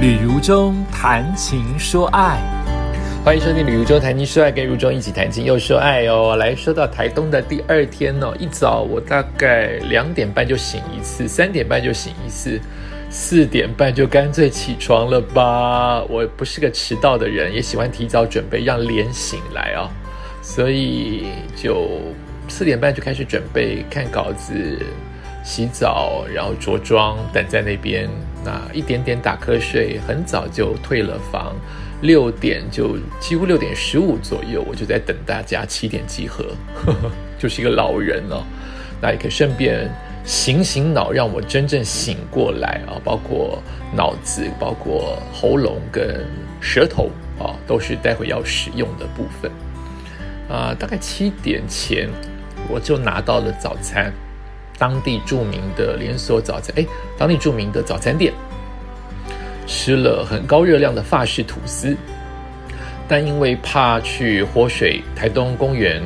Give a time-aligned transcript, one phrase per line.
[0.00, 2.40] 旅如中谈情说爱，
[3.22, 6.36] 欢迎收听《旅如中谈情说爱》，跟如中一起谈情又说爱哦。
[6.36, 12.58] 来说到台东的第二天哦，一早我大概两点半就醒一次，三点半就醒一次，
[13.10, 16.02] 四点半就干脆起床了吧。
[16.04, 19.86] 我不是个迟到的人，也喜欢提早准备，让脸醒来哦。
[20.40, 21.86] 所以就
[22.48, 24.78] 四点半就开始准备看稿子。
[25.42, 28.08] 洗澡，然后着装，等在那边。
[28.44, 31.54] 那一点点打瞌睡，很早就退了房。
[32.02, 36.46] 六点就几乎六点十五左右，我就在等大家七点集合，
[37.38, 38.42] 就是一个老人哦。
[39.02, 39.86] 那也可以顺便
[40.24, 42.96] 醒醒脑，让我真正醒过来啊！
[43.04, 43.62] 包括
[43.94, 46.26] 脑子，包括喉咙跟
[46.58, 49.50] 舌头啊，都是待会要使用的部分。
[50.48, 52.08] 啊，大概七点前
[52.66, 54.10] 我就拿到了早餐。
[54.80, 56.86] 当地著名的连锁早餐，哎，
[57.18, 58.32] 当地著名的早餐店，
[59.66, 61.94] 吃了很高热量的法式吐司，
[63.06, 66.02] 但因为怕去活水台东公园，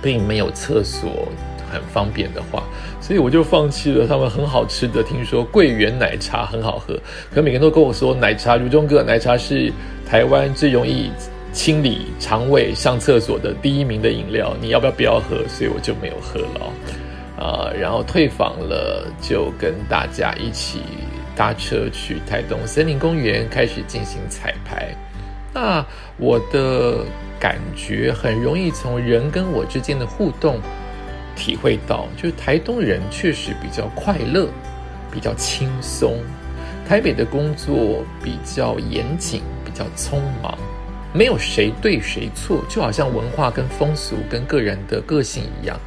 [0.00, 1.28] 并没有厕所
[1.70, 2.62] 很方便的话，
[3.02, 5.02] 所以我就放弃了他们很好吃的。
[5.02, 6.98] 听说桂圆奶茶很好喝，
[7.34, 9.70] 可每个人都跟我说奶茶如中哥，奶茶是
[10.08, 11.10] 台湾最容易
[11.52, 15.46] 清理肠胃、上厕所的第一名的饮料，你要不要不要喝？
[15.48, 16.72] 所以我就没有喝了。
[17.38, 20.80] 啊，然后退房了，就跟大家一起
[21.36, 24.88] 搭车去台东森林公园开始进行彩排。
[25.52, 25.84] 那
[26.18, 27.04] 我的
[27.38, 30.60] 感觉很容易从人跟我之间的互动
[31.34, 34.48] 体会到，就是台东人确实比较快乐，
[35.10, 36.14] 比较轻松；
[36.88, 40.56] 台北的工作比较严谨，比较匆忙，
[41.12, 45.78] 没有谁对谁错，就好像文化跟风俗跟个人的个性一样。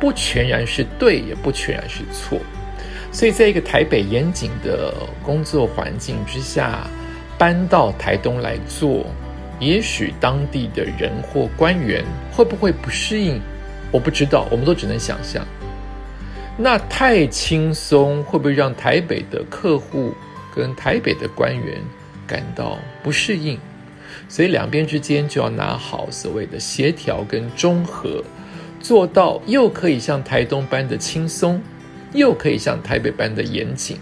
[0.00, 2.40] 不全然是对，也不全然是错，
[3.12, 6.88] 所以在一个台北严谨的工作环境之下，
[7.36, 9.04] 搬到台东来做，
[9.58, 13.38] 也许当地的人或官员会不会不适应，
[13.92, 15.46] 我不知道，我们都只能想象。
[16.56, 20.14] 那太轻松，会不会让台北的客户
[20.54, 21.78] 跟台北的官员
[22.26, 23.58] 感到不适应？
[24.30, 28.24] 所以两边之间就要拿好所谓的协调跟中和。
[28.80, 31.62] 做到又可以像台东般的轻松，
[32.12, 33.98] 又可以像台北般的严谨，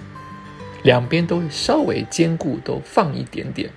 [0.85, 3.71] 两边都稍微兼顾，都放一点点，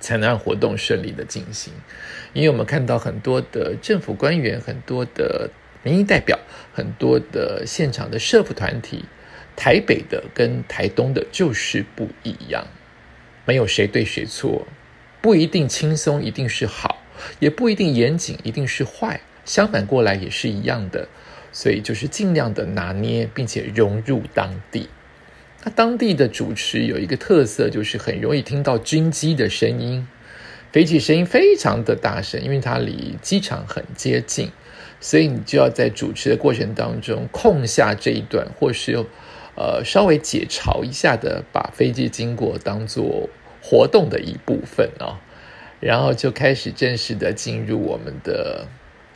[0.00, 1.72] 才能让活动顺利的进行。
[2.32, 5.50] 因为我们看到很多的政府官员、很多的
[5.82, 6.38] 民意代表、
[6.72, 9.04] 很多的现场的社服团体，
[9.56, 12.64] 台北的跟台东的就是不一样，
[13.44, 14.66] 没有谁对谁错，
[15.20, 17.02] 不一定轻松一定是好，
[17.40, 19.20] 也不一定严谨一定是坏。
[19.44, 21.08] 相反过来也是一样的，
[21.52, 24.88] 所以就是尽量的拿捏，并且融入当地。
[25.64, 30.06] 那当地的主持有一个特色，就是很容易听到军机的声音，
[30.72, 34.50] 飞机声音非常的大声，因为它离机场很接近，
[35.00, 39.04] 所以你就要在主持的过程当中空下这一段，或是
[39.56, 43.28] 呃稍微解嘲一下的，把飞机经过当做
[43.60, 45.20] 活动的一部分啊，
[45.80, 48.66] 然后就开始正式的进入我们的。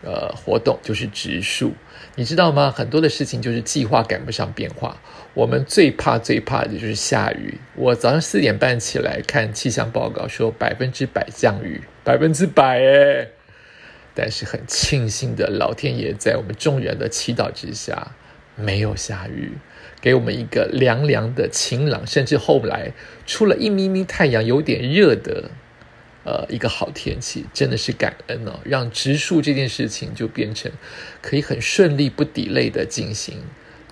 [0.03, 1.73] 呃，活动就是植树，
[2.17, 2.71] 你知道吗？
[2.71, 5.01] 很多的事情就是计划赶不上变化。
[5.35, 7.59] 我们最怕、最怕的就是下雨。
[7.75, 13.29] 我早上四点半起来看气象报告，说百分之百降雨，百分之百哎。
[14.15, 18.13] 但是很庆幸的，老天爷在我们众人的祈祷之下，
[18.55, 19.53] 没有下雨，
[20.01, 22.93] 给我们一个凉凉的晴朗，甚至后来
[23.27, 25.51] 出了一咪咪太阳，有点热的。
[26.27, 30.73] 呃，一个好天气真的是感恩哦，让植树这件事情就变成
[31.23, 33.39] 可以很顺利不抵累的进行，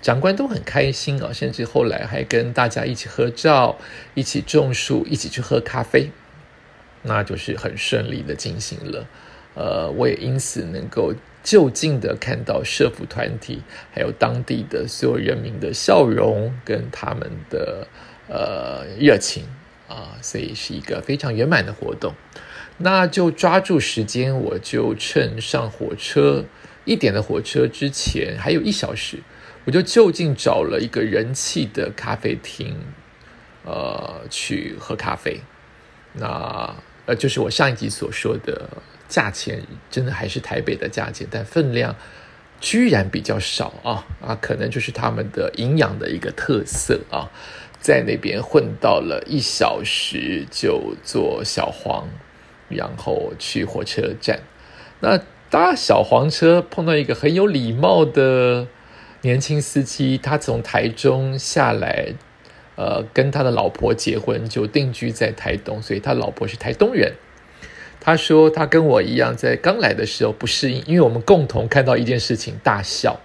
[0.02, 3.78] 长官都很开心啊，甚至后来还跟大家一起合照，
[4.14, 6.10] 一起种树，一起去喝咖啡，
[7.02, 9.06] 那就是很顺利的进行了。
[9.54, 11.14] 呃，我也因此能够
[11.44, 13.62] 就近的看到社福团体
[13.92, 17.86] 还有当地的所有人民的笑容跟他们的
[18.26, 19.44] 呃热情。
[19.88, 22.14] 啊，所以是一个非常圆满的活动，
[22.78, 26.44] 那就抓住时间，我就趁上火车
[26.84, 29.18] 一点的火车之前还有一小时，
[29.64, 32.76] 我就就近找了一个人气的咖啡厅，
[33.64, 35.40] 呃，去喝咖啡。
[36.14, 36.74] 那
[37.06, 38.68] 呃，就是我上一集所说的
[39.08, 41.94] 价钱，真的还是台北的价钱，但分量
[42.60, 47.28] 居然比较少啊啊，可能就是他们的营养的一个特色啊。
[47.84, 52.08] 在那边混到了一小时，就坐小黄，
[52.70, 54.40] 然后去火车站。
[55.00, 55.20] 那
[55.50, 58.66] 搭小黄车碰到一个很有礼貌的
[59.20, 62.14] 年轻司机，他从台中下来，
[62.76, 67.12] 呃，跟他的老婆结婚，就定居在台东，所以他老婆是台东人。
[68.00, 73.20] 他说他跟我一样，在刚来的时候不适应，因为我们共同看到一件事情大笑。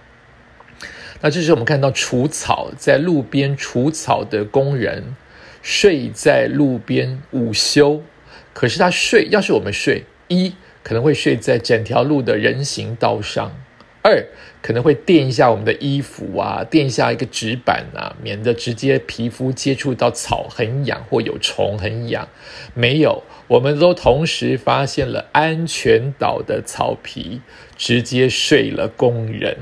[1.22, 5.16] 那这时我们看到除草在路边除草的工人
[5.62, 8.02] 睡在路边午休，
[8.54, 13.52] 可是他睡，要是我们睡，一可能会睡在整条路的人行道上。
[14.02, 14.24] 二
[14.62, 22.26] 可能会垫一下我们的衣服啊，垫一下一个纸板啊，免得直接皮肤接触到草很痒或有虫很痒。
[22.72, 27.42] 没有，我们都同时发现了安全岛的草皮，
[27.76, 29.58] 直接睡了工人，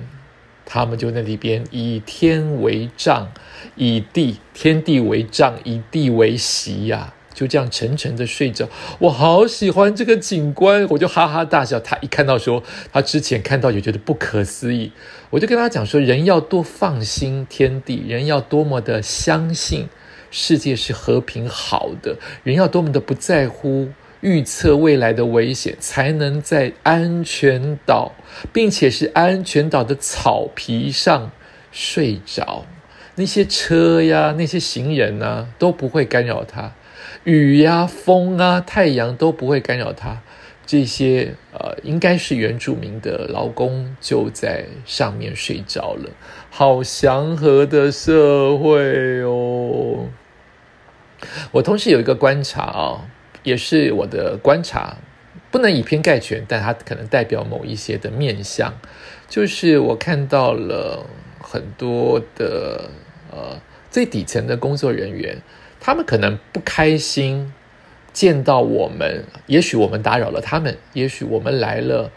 [0.70, 3.32] 他们就在那边以天为帐，
[3.74, 7.14] 以地天地为帐，以地为席呀。
[7.32, 8.68] 就这样沉沉的睡着，
[8.98, 11.78] 我好喜欢这个景观，我就哈哈大笑。
[11.78, 14.90] 他一看到说，他之前看到也觉得不可思议，
[15.30, 19.88] 我就跟他讲说，人要多放心天地，人要多么的相信
[20.32, 28.12] 世界是和平好的，人要多么的不在乎预测未来的危险，才能在安全岛，
[28.52, 31.30] 并且是安全岛的草皮上
[31.70, 32.64] 睡着，
[33.14, 36.72] 那些车呀，那些行人啊，都不会干扰他。
[37.24, 40.22] 雨呀、风啊、太阳都不会干扰他。
[40.66, 46.10] 这些呃，应该是原住民的劳工就在上面睡着了。
[46.50, 50.08] 好祥和的社会哦！
[51.52, 53.08] 我同时有一个观察啊，
[53.48, 54.96] 也是我的观察，
[55.50, 58.72] 不能以偏概全，但它可能代表某一些的面相。
[59.28, 61.06] 就是我看到了
[61.40, 62.90] 很多的
[63.30, 63.60] 呃
[63.90, 65.38] 最底层的工作人员。
[65.80, 67.52] 他们可能不开心
[68.12, 72.10] 见到我们，也许我们打扰了他们，也许我们来了，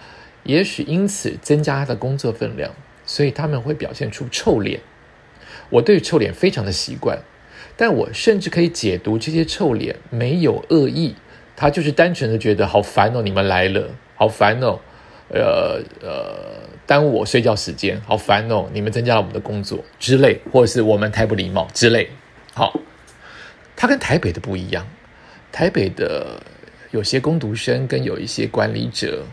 [0.43, 2.71] 也许因此增加他的工作分量，
[3.05, 4.81] 所以他们会表现出臭脸。
[5.69, 7.19] 我对臭脸非常的习惯，
[7.75, 11.15] 但我甚至可以解读这些臭脸没有恶意，
[11.55, 14.79] 他就是单纯的觉得好烦哦，你们来了，好烦哦，
[15.29, 22.09] 呃呃，耽误我睡觉时间，好烦哦，你们增加了我们的工作之类，或者是我们太不礼貌之类，
[22.53, 22.79] 好。
[23.73, 24.85] 他跟台北的不一样，
[25.51, 26.39] 台北的
[26.91, 29.25] 有些工读生跟有一些管理者，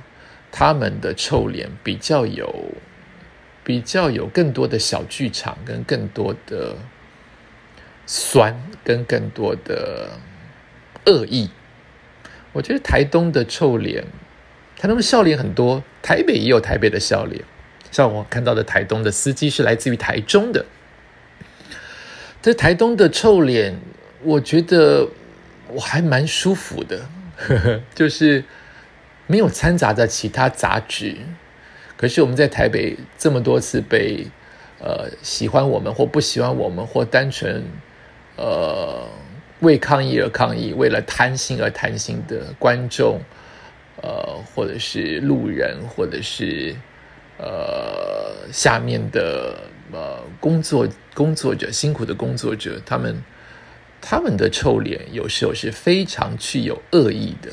[0.50, 2.50] 他们的臭脸比较有，
[3.62, 6.74] 比较有更多的小剧场，跟更多的
[8.10, 10.08] 酸，跟更多的
[11.04, 11.50] 恶意。
[12.54, 14.02] 我觉得台东的臭脸，
[14.78, 17.44] 台东的笑脸很多，台北也有台北的笑脸。
[17.90, 20.64] 像我看到的台东的司机是来自于台中的，
[22.40, 23.78] 这台东的臭脸。
[24.22, 25.06] 我觉得
[25.68, 27.08] 我还蛮舒服的，
[27.94, 28.42] 就是
[29.26, 31.14] 没有掺杂着其他杂质。
[31.98, 34.26] 可是我们在台北这么多次被
[34.80, 37.64] 呃喜欢我们或不喜欢我们，或单纯
[38.38, 39.06] 呃
[39.60, 43.20] 为抗议而抗议、为了贪心而贪心的观众，
[44.00, 46.74] 呃，或者是路人，或者是
[47.36, 49.58] 呃下面的
[49.92, 53.22] 呃工作工作者、辛苦的工作者，他们。
[54.00, 57.50] 他们的臭脸有时候是非常具有恶意的，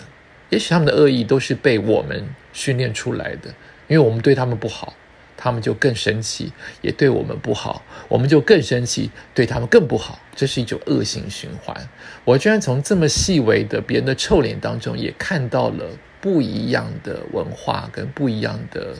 [0.52, 2.24] 也许他们的恶意都是被我们
[2.54, 3.50] 训练出来的，
[3.88, 4.94] 因为我们对他们不好，
[5.38, 6.48] 他们就更生气；
[6.82, 10.20] 也对我们不好，我们就更生气，对他们更不好。
[10.36, 11.90] 这是一种恶性循环。
[12.24, 15.89] 我居然从这么细微的别人的臭脸当中，也看到了
[16.20, 18.96] 不一样的文化跟不一样的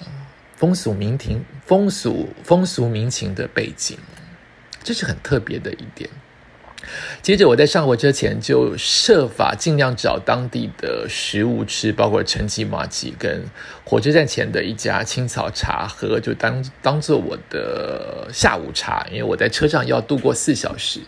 [0.00, 0.06] 呃
[0.56, 3.98] 风俗民情、风俗风俗民情的背景，
[4.82, 6.08] 这是很特别的一点。
[7.22, 13.44] 接着我在上火车前就设法尽量找当地的食物吃，包括陈记麻吉跟
[13.84, 19.06] 火车站前的一家青草茶喝，就当当做我的下午茶。
[19.10, 21.00] 因为我在车上要度过四小时，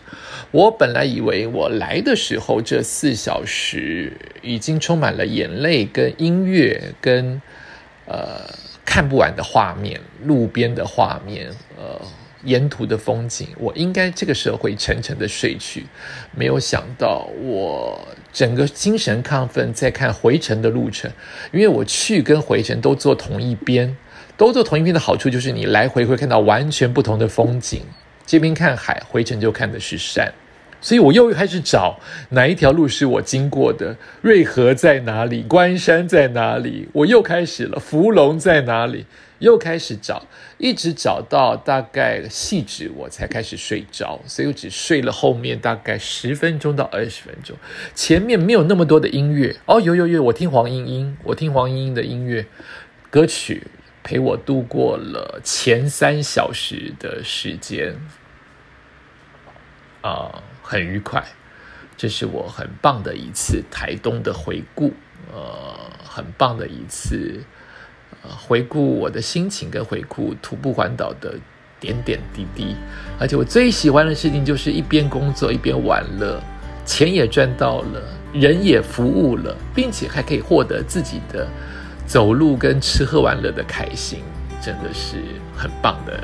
[0.51, 7.41] 我本来以为我来的时候这四小时已经充满了眼泪跟音乐跟
[8.05, 8.41] 呃
[8.85, 11.49] 看不完的画面，路边的画面，
[12.43, 15.85] 沿途的风景，我应该这个时候会沉沉的睡去。
[16.35, 21.11] 没有想到，我整个精神亢奋，在看回程的路程，
[21.51, 23.95] 因为我去跟回程都坐同一边，
[24.35, 27.81] 都坐同一边的好处就是你来回会看到完全不同的风景。
[28.25, 30.31] 这边看海，回程就看的是山。
[30.81, 31.97] 所以我又开始找
[32.31, 36.89] 哪一条路是我经过的，瑞河在哪里，关山在哪里？
[36.91, 39.05] 我又开始了，芙蓉在哪里？
[39.43, 40.25] 又开始找，
[40.57, 44.21] 一直找到大概细致，我才开始睡着。
[44.25, 47.57] 所以我只睡了后面大概十分钟到二十分钟，
[47.93, 49.81] 前面没有那么多的音乐哦。
[49.81, 52.45] 有有有，我听黄莺莺，我听黄莺莺的音乐
[53.09, 53.67] 歌曲
[54.01, 57.97] 陪我度过了前三小时的时间。
[59.99, 61.21] 啊，很愉快。
[61.97, 64.93] 这是我很棒的一次台东的回顾，
[65.33, 67.43] 呃，很棒的一次，
[68.29, 71.35] 回顾我的心情跟回顾徒步环岛的
[71.79, 72.75] 点点滴滴。
[73.19, 76.41] 而且我最喜欢的事情就是一边工作一边玩乐，
[76.85, 78.01] 钱也赚到了，
[78.33, 81.47] 人也服务了，并且还可以获得自己的
[82.05, 84.19] 走路跟吃喝玩乐的开心，
[84.61, 85.17] 真的是
[85.55, 86.21] 很棒的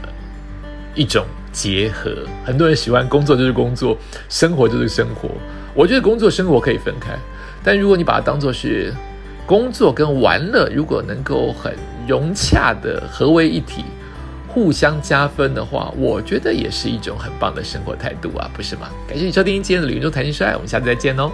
[0.96, 2.26] 一种结合。
[2.46, 5.30] 很多人喜欢工作就是工作，生活就是生活。
[5.76, 7.18] 我觉得工作生活可以分开，
[7.64, 8.94] 但如果你把它当做是
[9.50, 11.74] 工作跟玩乐，如果能够很
[12.08, 13.84] 融洽的合为一体，
[14.48, 18.90] 互相加分的话，我觉得也是一种很棒的生活态度啊，不是吗？
[19.08, 21.32] 感谢你收听今天的旅游中谈心说爱，我们下次再见哦。